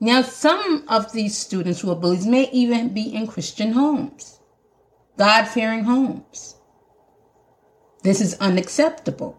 Now, 0.00 0.22
some 0.22 0.84
of 0.88 1.12
these 1.12 1.36
students 1.38 1.80
who 1.80 1.90
are 1.90 1.96
bullies 1.96 2.26
may 2.26 2.50
even 2.50 2.92
be 2.92 3.14
in 3.14 3.26
Christian 3.26 3.72
homes, 3.72 4.40
God 5.16 5.44
fearing 5.44 5.84
homes. 5.84 6.55
This 8.06 8.20
is 8.20 8.34
unacceptable. 8.34 9.36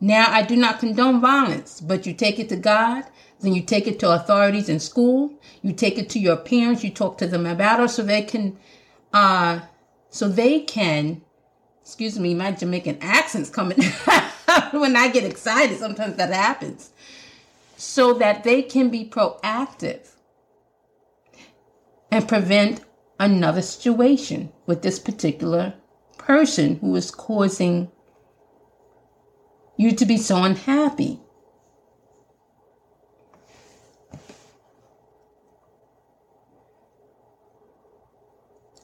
Now, 0.00 0.32
I 0.32 0.42
do 0.42 0.56
not 0.56 0.80
condone 0.80 1.20
violence, 1.20 1.80
but 1.80 2.06
you 2.06 2.12
take 2.12 2.40
it 2.40 2.48
to 2.48 2.56
God, 2.56 3.04
then 3.38 3.54
you 3.54 3.62
take 3.62 3.86
it 3.86 4.00
to 4.00 4.10
authorities 4.10 4.68
in 4.68 4.80
school, 4.80 5.32
you 5.62 5.72
take 5.72 5.96
it 5.96 6.10
to 6.10 6.18
your 6.18 6.36
parents, 6.36 6.82
you 6.82 6.90
talk 6.90 7.18
to 7.18 7.28
them 7.28 7.46
about 7.46 7.78
it 7.78 7.90
so 7.90 8.02
they 8.02 8.22
can, 8.22 8.58
uh, 9.12 9.60
so 10.10 10.28
they 10.28 10.58
can, 10.58 11.22
excuse 11.82 12.18
me, 12.18 12.34
my 12.34 12.50
Jamaican 12.50 12.98
accent's 13.00 13.50
coming. 13.50 13.78
when 14.72 14.96
I 14.96 15.08
get 15.08 15.22
excited, 15.22 15.78
sometimes 15.78 16.16
that 16.16 16.32
happens. 16.32 16.90
So 17.76 18.12
that 18.14 18.42
they 18.42 18.62
can 18.62 18.88
be 18.90 19.08
proactive 19.08 20.16
and 22.10 22.26
prevent 22.26 22.80
another 23.18 23.62
situation 23.62 24.52
with 24.66 24.82
this 24.82 24.98
particular 24.98 25.74
person 26.16 26.76
who 26.76 26.94
is 26.94 27.10
causing 27.10 27.90
you 29.76 29.92
to 29.92 30.04
be 30.04 30.16
so 30.16 30.42
unhappy. 30.42 31.20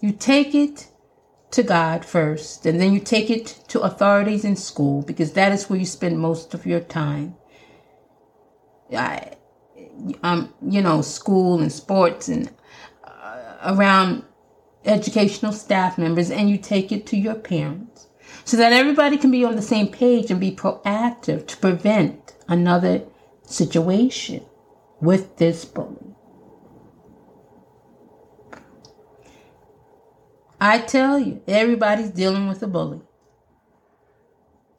You 0.01 0.13
take 0.13 0.55
it 0.55 0.89
to 1.53 1.63
God 1.63 2.05
first, 2.05 2.67
and 2.67 2.81
then 2.81 2.93
you 2.93 3.01
take 3.01 3.31
it 3.31 3.61
to 3.69 3.81
authorities 3.81 4.45
in 4.45 4.57
school 4.57 5.03
because 5.03 5.33
that 5.33 5.53
is 5.53 5.71
where 5.71 5.79
you 5.79 5.87
spend 5.87 6.19
most 6.19 6.53
of 6.53 6.67
your 6.67 6.81
time. 6.81 7.37
I, 8.95 9.37
um, 10.23 10.53
you 10.61 10.83
know, 10.83 11.01
school 11.01 11.61
and 11.61 11.73
sports 11.73 12.29
and 12.29 12.51
around 13.65 14.25
educational 14.85 15.53
staff 15.53 15.99
members, 15.99 16.31
and 16.31 16.51
you 16.51 16.59
take 16.59 16.93
it 16.93 17.07
to 17.07 17.17
your 17.17 17.35
parents 17.35 18.09
so 18.45 18.57
that 18.57 18.73
everybody 18.73 19.17
can 19.17 19.31
be 19.31 19.45
on 19.45 19.57
the 19.57 19.63
same 19.63 19.89
page 19.89 20.31
and 20.31 20.41
be 20.41 20.55
proactive 20.55 21.47
to 21.47 21.57
prevent 21.57 22.35
another 22.49 23.03
situation 23.43 24.45
with 25.01 25.37
this 25.37 25.65
bully. 25.65 26.15
I 30.61 30.79
tell 30.79 31.19
you, 31.19 31.43
everybody's 31.47 32.11
dealing 32.11 32.49
with 32.49 32.63
a 32.63 32.67
bully. 32.67 33.01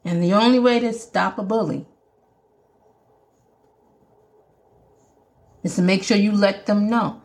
And 0.04 0.22
the 0.22 0.32
only 0.32 0.58
way 0.58 0.78
to 0.80 0.92
stop 0.92 1.38
a 1.38 1.42
bully 1.42 1.86
is 5.62 5.74
to 5.76 5.82
make 5.82 6.04
sure 6.04 6.16
you 6.16 6.32
let 6.32 6.66
them 6.66 6.88
know 6.88 7.22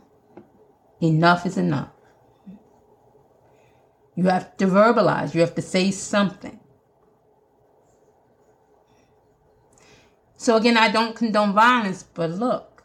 enough 1.01 1.45
is 1.45 1.57
enough. 1.57 1.89
You 4.15 4.25
have 4.25 4.55
to 4.57 4.67
verbalize, 4.67 5.33
you 5.33 5.41
have 5.41 5.55
to 5.55 5.61
say 5.61 5.91
something. 5.91 6.59
So, 10.35 10.55
again, 10.57 10.75
I 10.77 10.91
don't 10.91 11.15
condone 11.15 11.53
violence, 11.53 12.03
but 12.03 12.31
look, 12.31 12.83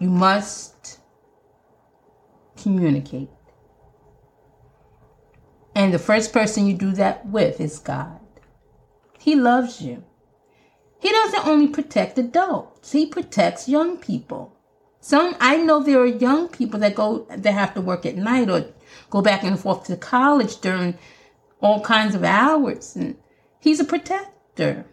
you 0.00 0.10
must 0.10 0.98
communicate. 2.56 3.30
And 5.74 5.94
the 5.94 5.98
first 5.98 6.32
person 6.32 6.66
you 6.66 6.74
do 6.74 6.90
that 6.92 7.24
with 7.26 7.60
is 7.60 7.78
God. 7.78 8.18
He 9.18 9.36
loves 9.36 9.80
you. 9.80 10.02
He 11.00 11.10
doesn't 11.10 11.46
only 11.46 11.68
protect 11.68 12.18
adults, 12.18 12.92
he 12.92 13.06
protects 13.06 13.68
young 13.68 13.96
people. 13.98 14.57
Some 15.08 15.36
I 15.40 15.56
know 15.56 15.82
there 15.82 16.00
are 16.00 16.06
young 16.06 16.48
people 16.48 16.80
that 16.80 16.94
go 16.94 17.26
that 17.30 17.52
have 17.52 17.72
to 17.74 17.80
work 17.80 18.04
at 18.04 18.16
night 18.16 18.50
or 18.50 18.66
go 19.10 19.22
back 19.22 19.42
and 19.42 19.58
forth 19.58 19.84
to 19.84 19.96
college 19.96 20.60
during 20.60 20.98
all 21.60 21.80
kinds 21.80 22.14
of 22.14 22.24
hours 22.24 22.94
and 22.94 23.16
he's 23.58 23.80
a 23.80 23.84
protector. 23.84 24.84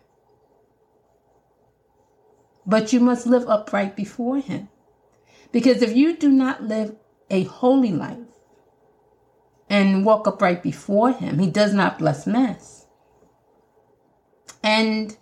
But 2.65 2.93
you 2.93 2.99
must 2.99 3.27
live 3.27 3.47
upright 3.47 3.95
before 3.95 4.39
him. 4.39 4.69
Because 5.51 5.81
if 5.81 5.95
you 5.95 6.15
do 6.15 6.29
not 6.29 6.63
live 6.63 6.95
a 7.29 7.43
holy 7.43 7.91
life 7.91 8.35
and 9.69 10.05
walk 10.05 10.27
upright 10.27 10.61
before 10.61 11.11
Him. 11.11 11.39
He 11.39 11.49
does 11.49 11.73
not 11.73 11.99
bless 11.99 12.27
mess. 12.27 12.85
And 14.63 15.15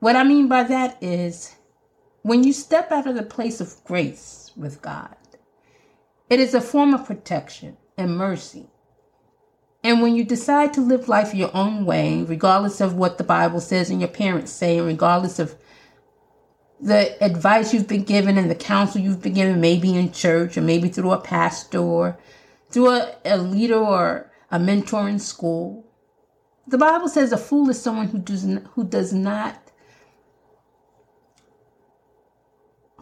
what 0.00 0.16
I 0.16 0.24
mean 0.24 0.48
by 0.48 0.62
that 0.64 1.02
is 1.02 1.54
when 2.24 2.42
you 2.42 2.54
step 2.54 2.90
out 2.90 3.06
of 3.06 3.16
the 3.16 3.22
place 3.22 3.60
of 3.60 3.84
grace 3.84 4.50
with 4.56 4.80
God, 4.80 5.14
it 6.30 6.40
is 6.40 6.54
a 6.54 6.60
form 6.60 6.94
of 6.94 7.04
protection 7.04 7.76
and 7.98 8.16
mercy. 8.16 8.70
And 9.82 10.00
when 10.00 10.16
you 10.16 10.24
decide 10.24 10.72
to 10.72 10.80
live 10.80 11.06
life 11.06 11.34
your 11.34 11.54
own 11.54 11.84
way, 11.84 12.22
regardless 12.22 12.80
of 12.80 12.94
what 12.94 13.18
the 13.18 13.24
Bible 13.24 13.60
says 13.60 13.90
and 13.90 14.00
your 14.00 14.08
parents 14.08 14.50
say, 14.50 14.78
and 14.78 14.86
regardless 14.86 15.38
of 15.38 15.54
the 16.80 17.22
advice 17.22 17.74
you've 17.74 17.88
been 17.88 18.04
given 18.04 18.38
and 18.38 18.50
the 18.50 18.54
counsel 18.54 19.02
you've 19.02 19.20
been 19.20 19.34
given, 19.34 19.60
maybe 19.60 19.94
in 19.94 20.10
church 20.10 20.56
or 20.56 20.62
maybe 20.62 20.88
through 20.88 21.10
a 21.10 21.20
pastor 21.20 21.78
or 21.78 22.18
through 22.70 22.88
a, 22.88 23.16
a 23.26 23.36
leader 23.36 23.76
or 23.76 24.32
a 24.50 24.58
mentor 24.58 25.10
in 25.10 25.18
school. 25.18 25.84
The 26.68 26.78
Bible 26.78 27.10
says 27.10 27.32
a 27.32 27.36
fool 27.36 27.68
is 27.68 27.82
someone 27.82 28.08
who 28.08 28.18
does 28.18 28.46
not, 28.46 28.62
who 28.72 28.84
does 28.84 29.12
not 29.12 29.63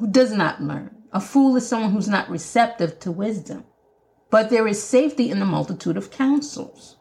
who 0.02 0.08
does 0.08 0.32
not 0.32 0.60
learn. 0.60 0.90
A 1.12 1.20
fool 1.20 1.54
is 1.54 1.68
someone 1.68 1.92
who's 1.92 2.08
not 2.08 2.28
receptive 2.28 2.98
to 2.98 3.12
wisdom. 3.12 3.62
But 4.30 4.50
there 4.50 4.66
is 4.66 4.82
safety 4.82 5.30
in 5.30 5.38
the 5.38 5.44
multitude 5.44 5.96
of 5.96 6.10
counsels. 6.10 6.96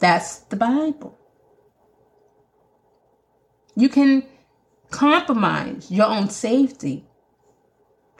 That's 0.00 0.38
the 0.38 0.56
Bible. 0.56 1.16
You 3.76 3.88
can 3.88 4.24
compromise 4.90 5.92
your 5.92 6.06
own 6.06 6.28
safety 6.28 7.06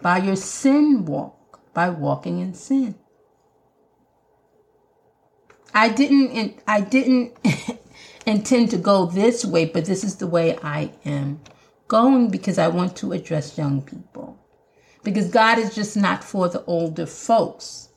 by 0.01 0.19
your 0.19 0.37
sin 0.37 1.05
walk, 1.05 1.59
by 1.75 1.91
walking 1.91 2.39
in 2.39 2.55
sin. 2.55 2.95
I 5.75 5.89
didn't 5.89 6.61
I 6.69 6.83
didn't 6.83 7.37
intend 8.27 8.71
to 8.71 8.77
go 8.77 9.07
this 9.07 9.45
way, 9.45 9.65
but 9.65 9.87
this 9.87 10.05
is 10.05 10.17
the 10.19 10.29
way 10.29 10.57
I 10.63 10.93
am 11.05 11.41
going 11.89 12.31
because 12.31 12.59
I 12.59 12.69
want 12.69 12.97
to 12.99 13.13
address 13.13 13.59
young 13.59 13.83
people. 13.83 14.39
Because 15.03 15.31
God 15.31 15.59
is 15.59 15.75
just 15.75 15.97
not 15.97 16.23
for 16.23 16.49
the 16.49 16.65
older 16.65 17.07
folks. 17.07 17.89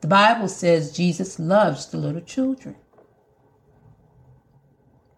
The 0.00 0.08
Bible 0.08 0.48
says 0.48 0.92
Jesus 0.92 1.38
loves 1.38 1.86
the 1.86 1.96
little 1.96 2.20
children. 2.20 2.76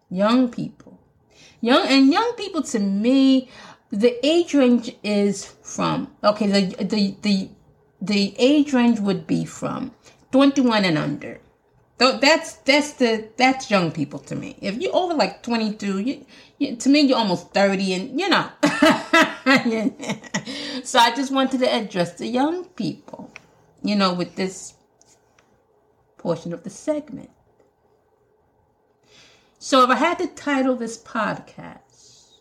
Young 0.09 0.49
people 0.49 0.95
Young 1.65 1.87
and 1.87 2.11
young 2.11 2.33
people 2.37 2.61
to 2.61 2.79
me, 2.79 3.49
the 3.89 4.23
age 4.23 4.53
range 4.53 4.95
is 5.03 5.45
from 5.63 6.11
okay, 6.23 6.45
the 6.45 6.83
the 6.83 7.15
the 7.23 7.49
the 7.99 8.35
age 8.37 8.71
range 8.71 8.99
would 8.99 9.25
be 9.25 9.45
from 9.45 9.91
21 10.31 10.85
and 10.85 10.97
under. 10.97 11.39
That's 11.97 12.57
that's 12.57 12.93
the 12.93 13.29
that's 13.37 13.71
young 13.71 13.91
people 13.91 14.19
to 14.19 14.35
me. 14.35 14.57
If 14.61 14.75
you're 14.75 14.95
over 14.95 15.13
like 15.13 15.43
22, 15.43 15.99
you, 15.99 16.25
you 16.57 16.75
to 16.75 16.89
me 16.89 17.01
you're 17.01 17.17
almost 17.17 17.53
30, 17.53 17.93
and 17.93 18.19
you 18.19 18.27
know. 18.27 18.49
so 20.83 20.99
I 20.99 21.13
just 21.15 21.31
wanted 21.31 21.61
to 21.61 21.73
address 21.73 22.15
the 22.15 22.27
young 22.27 22.65
people, 22.65 23.31
you 23.81 23.95
know, 23.95 24.13
with 24.13 24.35
this 24.35 24.73
portion 26.17 26.53
of 26.53 26.63
the 26.63 26.69
segment. 26.69 27.29
So 29.57 29.83
if 29.83 29.89
I 29.89 29.95
had 29.95 30.19
to 30.19 30.27
title 30.27 30.75
this 30.75 30.97
podcast, 30.97 32.33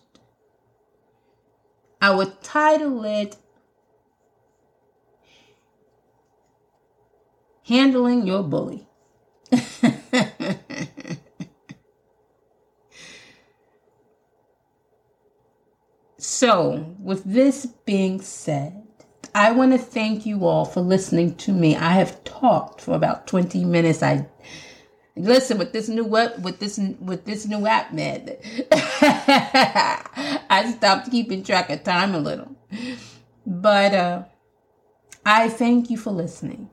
I 2.02 2.10
would 2.10 2.42
title 2.42 3.04
it 3.04 3.36
Handling 7.62 8.26
Your 8.26 8.42
Bully. 8.42 8.88
so, 16.18 16.94
with 16.98 17.24
this 17.24 17.66
being 17.84 18.20
said, 18.20 18.82
I 19.34 19.50
want 19.50 19.72
to 19.72 19.78
thank 19.78 20.26
you 20.26 20.46
all 20.46 20.64
for 20.64 20.80
listening 20.80 21.34
to 21.36 21.52
me. 21.52 21.76
I 21.76 21.92
have 21.92 22.22
talked 22.24 22.80
for 22.80 22.94
about 22.94 23.26
20 23.26 23.64
minutes. 23.64 24.02
I 24.02 24.26
listen 25.16 25.58
with 25.58 25.72
this 25.72 25.88
new 25.88 26.04
what 26.04 26.38
with 26.40 26.58
this 26.60 26.78
with 27.00 27.24
this 27.24 27.46
new 27.46 27.66
app 27.66 27.92
man. 27.92 28.36
I 28.72 30.74
stopped 30.76 31.10
keeping 31.10 31.42
track 31.42 31.70
of 31.70 31.82
time 31.82 32.14
a 32.14 32.18
little. 32.18 32.54
But 33.46 33.94
uh 33.94 34.24
I 35.26 35.48
thank 35.48 35.90
you 35.90 35.96
for 35.96 36.12
listening. 36.12 36.70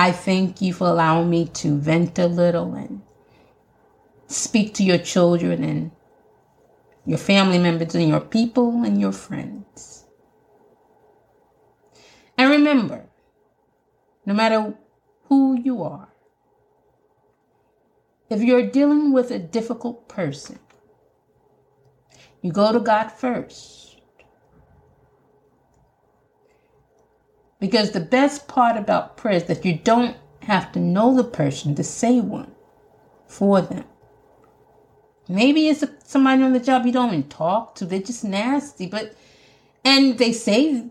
I 0.00 0.12
thank 0.12 0.62
you 0.62 0.72
for 0.72 0.86
allowing 0.86 1.28
me 1.28 1.46
to 1.54 1.76
vent 1.76 2.20
a 2.20 2.28
little 2.28 2.72
and 2.74 3.02
speak 4.28 4.72
to 4.74 4.84
your 4.84 4.98
children 4.98 5.64
and 5.64 5.90
your 7.04 7.18
family 7.18 7.58
members 7.58 7.96
and 7.96 8.08
your 8.08 8.20
people 8.20 8.84
and 8.84 9.00
your 9.00 9.10
friends. 9.10 10.04
And 12.36 12.48
remember, 12.48 13.06
no 14.24 14.34
matter 14.34 14.72
who 15.24 15.60
you 15.60 15.82
are, 15.82 16.10
if 18.30 18.40
you're 18.40 18.70
dealing 18.70 19.10
with 19.10 19.32
a 19.32 19.40
difficult 19.40 20.08
person, 20.08 20.60
you 22.40 22.52
go 22.52 22.70
to 22.70 22.78
God 22.78 23.10
first 23.10 23.87
Because 27.60 27.90
the 27.90 28.00
best 28.00 28.46
part 28.46 28.76
about 28.76 29.16
prayer 29.16 29.36
is 29.36 29.44
that 29.44 29.64
you 29.64 29.74
don't 29.76 30.16
have 30.42 30.72
to 30.72 30.78
know 30.78 31.14
the 31.14 31.24
person 31.24 31.74
to 31.74 31.84
say 31.84 32.20
one 32.20 32.52
for 33.26 33.60
them. 33.60 33.84
Maybe 35.28 35.68
it's 35.68 35.84
somebody 36.04 36.42
on 36.42 36.52
the 36.54 36.60
job 36.60 36.86
you 36.86 36.92
don't 36.92 37.08
even 37.08 37.28
talk 37.28 37.74
to. 37.76 37.84
They're 37.84 38.00
just 38.00 38.24
nasty. 38.24 38.86
But, 38.86 39.14
and 39.84 40.16
they 40.16 40.32
say 40.32 40.86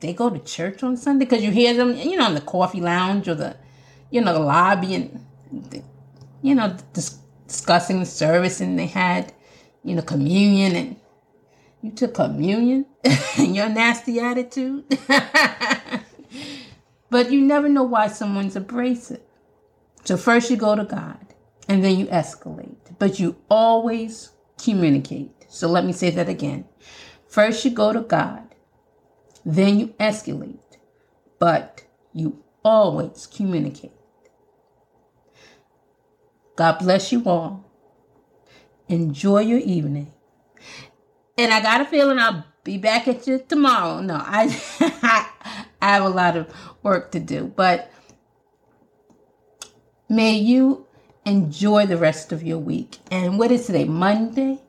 they 0.00 0.12
go 0.12 0.28
to 0.28 0.38
church 0.40 0.82
on 0.82 0.96
Sunday 0.96 1.24
because 1.24 1.42
you 1.42 1.50
hear 1.50 1.74
them, 1.74 1.96
you 1.96 2.16
know, 2.16 2.28
in 2.28 2.34
the 2.34 2.40
coffee 2.40 2.80
lounge 2.80 3.26
or 3.28 3.34
the, 3.34 3.56
you 4.10 4.20
know, 4.20 4.34
the 4.34 4.40
lobby 4.40 4.94
and, 4.94 5.24
you 6.42 6.54
know, 6.54 6.76
dis- 6.92 7.18
discussing 7.46 8.00
the 8.00 8.06
service 8.06 8.60
and 8.60 8.78
they 8.78 8.86
had, 8.86 9.32
you 9.82 9.94
know, 9.94 10.02
communion 10.02 10.76
and 10.76 10.96
you 11.84 11.90
took 11.90 12.14
communion 12.14 12.86
and 13.36 13.54
your 13.54 13.68
nasty 13.68 14.18
attitude. 14.18 14.84
but 17.10 17.30
you 17.30 17.42
never 17.42 17.68
know 17.68 17.82
why 17.82 18.08
someone's 18.08 18.56
abrasive. 18.56 19.20
So 20.04 20.16
first 20.16 20.50
you 20.50 20.56
go 20.56 20.74
to 20.74 20.84
God 20.84 21.18
and 21.68 21.84
then 21.84 21.98
you 21.98 22.06
escalate, 22.06 22.98
but 22.98 23.20
you 23.20 23.36
always 23.50 24.30
communicate. 24.56 25.30
So 25.50 25.68
let 25.68 25.84
me 25.84 25.92
say 25.92 26.08
that 26.08 26.26
again. 26.26 26.64
First 27.28 27.62
you 27.66 27.70
go 27.70 27.92
to 27.92 28.00
God, 28.00 28.54
then 29.44 29.78
you 29.78 29.88
escalate, 30.00 30.78
but 31.38 31.84
you 32.14 32.42
always 32.64 33.26
communicate. 33.26 33.92
God 36.56 36.78
bless 36.78 37.12
you 37.12 37.22
all. 37.26 37.70
Enjoy 38.88 39.40
your 39.40 39.58
evening. 39.58 40.14
And 41.36 41.52
I 41.52 41.60
got 41.60 41.80
a 41.80 41.84
feeling 41.84 42.18
I'll 42.18 42.44
be 42.62 42.78
back 42.78 43.08
at 43.08 43.26
you 43.26 43.42
tomorrow. 43.48 44.00
No, 44.00 44.14
I 44.20 44.56
I 45.80 45.92
have 45.92 46.04
a 46.04 46.08
lot 46.08 46.36
of 46.36 46.52
work 46.82 47.10
to 47.12 47.20
do, 47.20 47.52
but 47.56 47.90
may 50.08 50.36
you 50.36 50.86
enjoy 51.24 51.86
the 51.86 51.96
rest 51.96 52.32
of 52.32 52.42
your 52.42 52.58
week. 52.58 52.98
And 53.10 53.38
what 53.38 53.50
is 53.50 53.66
today? 53.66 53.84
Monday. 53.84 54.60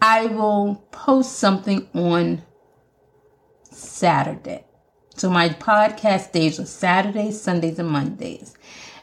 I 0.00 0.26
will 0.26 0.84
post 0.90 1.38
something 1.38 1.88
on 1.94 2.42
Saturday. 3.70 4.64
So 5.14 5.30
my 5.30 5.48
podcast 5.48 6.32
days 6.32 6.60
are 6.60 6.66
Saturdays, 6.66 7.40
Sundays, 7.40 7.78
and 7.78 7.88
Mondays. 7.88 8.54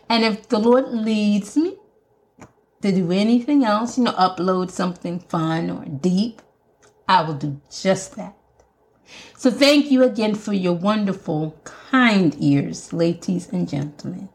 And 0.08 0.24
if 0.24 0.48
the 0.50 0.60
Lord 0.60 0.90
leads 0.90 1.58
me 1.58 1.78
to 2.82 2.92
do 2.92 3.12
anything 3.12 3.64
else, 3.64 3.98
you 3.98 4.04
know, 4.04 4.12
upload 4.12 4.70
something 4.70 5.20
fun 5.20 5.72
or 5.72 5.86
deep, 5.86 6.42
I 7.08 7.24
will 7.24 7.36
do 7.36 7.62
just 7.70 8.16
that. 8.16 8.36
So 9.38 9.52
thank 9.52 9.92
you 9.92 10.04
again 10.04 10.36
for 10.36 10.54
your 10.54 10.74
wonderful, 10.74 11.58
kind 11.66 12.36
ears, 12.40 12.94
ladies 12.94 13.50
and 13.52 13.68
gentlemen, 13.68 14.30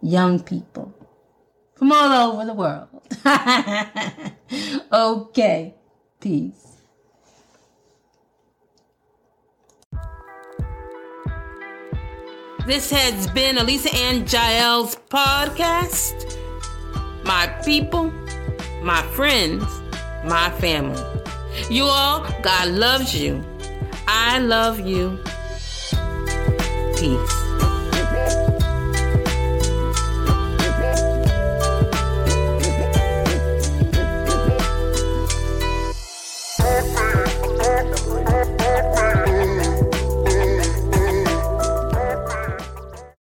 young 0.00 0.40
people 0.42 0.94
from 1.74 1.92
all 1.92 2.32
over 2.32 2.46
the 2.46 2.54
world. 2.54 2.88
okay, 4.92 5.74
peace. 6.20 6.74
This 12.66 12.90
has 12.90 13.26
been 13.28 13.58
a 13.58 13.62
Lisa 13.62 13.94
Ann 13.94 14.24
Jael's 14.24 14.96
podcast. 15.10 16.38
My 17.26 17.46
people, 17.62 18.10
my 18.82 19.02
friends, 19.14 19.64
my 20.24 20.48
family. 20.58 21.13
You 21.70 21.84
all, 21.84 22.26
God 22.42 22.68
loves 22.68 23.14
you. 23.14 23.42
I 24.06 24.38
love 24.38 24.80
you. 24.80 25.18
Peace. 26.96 27.43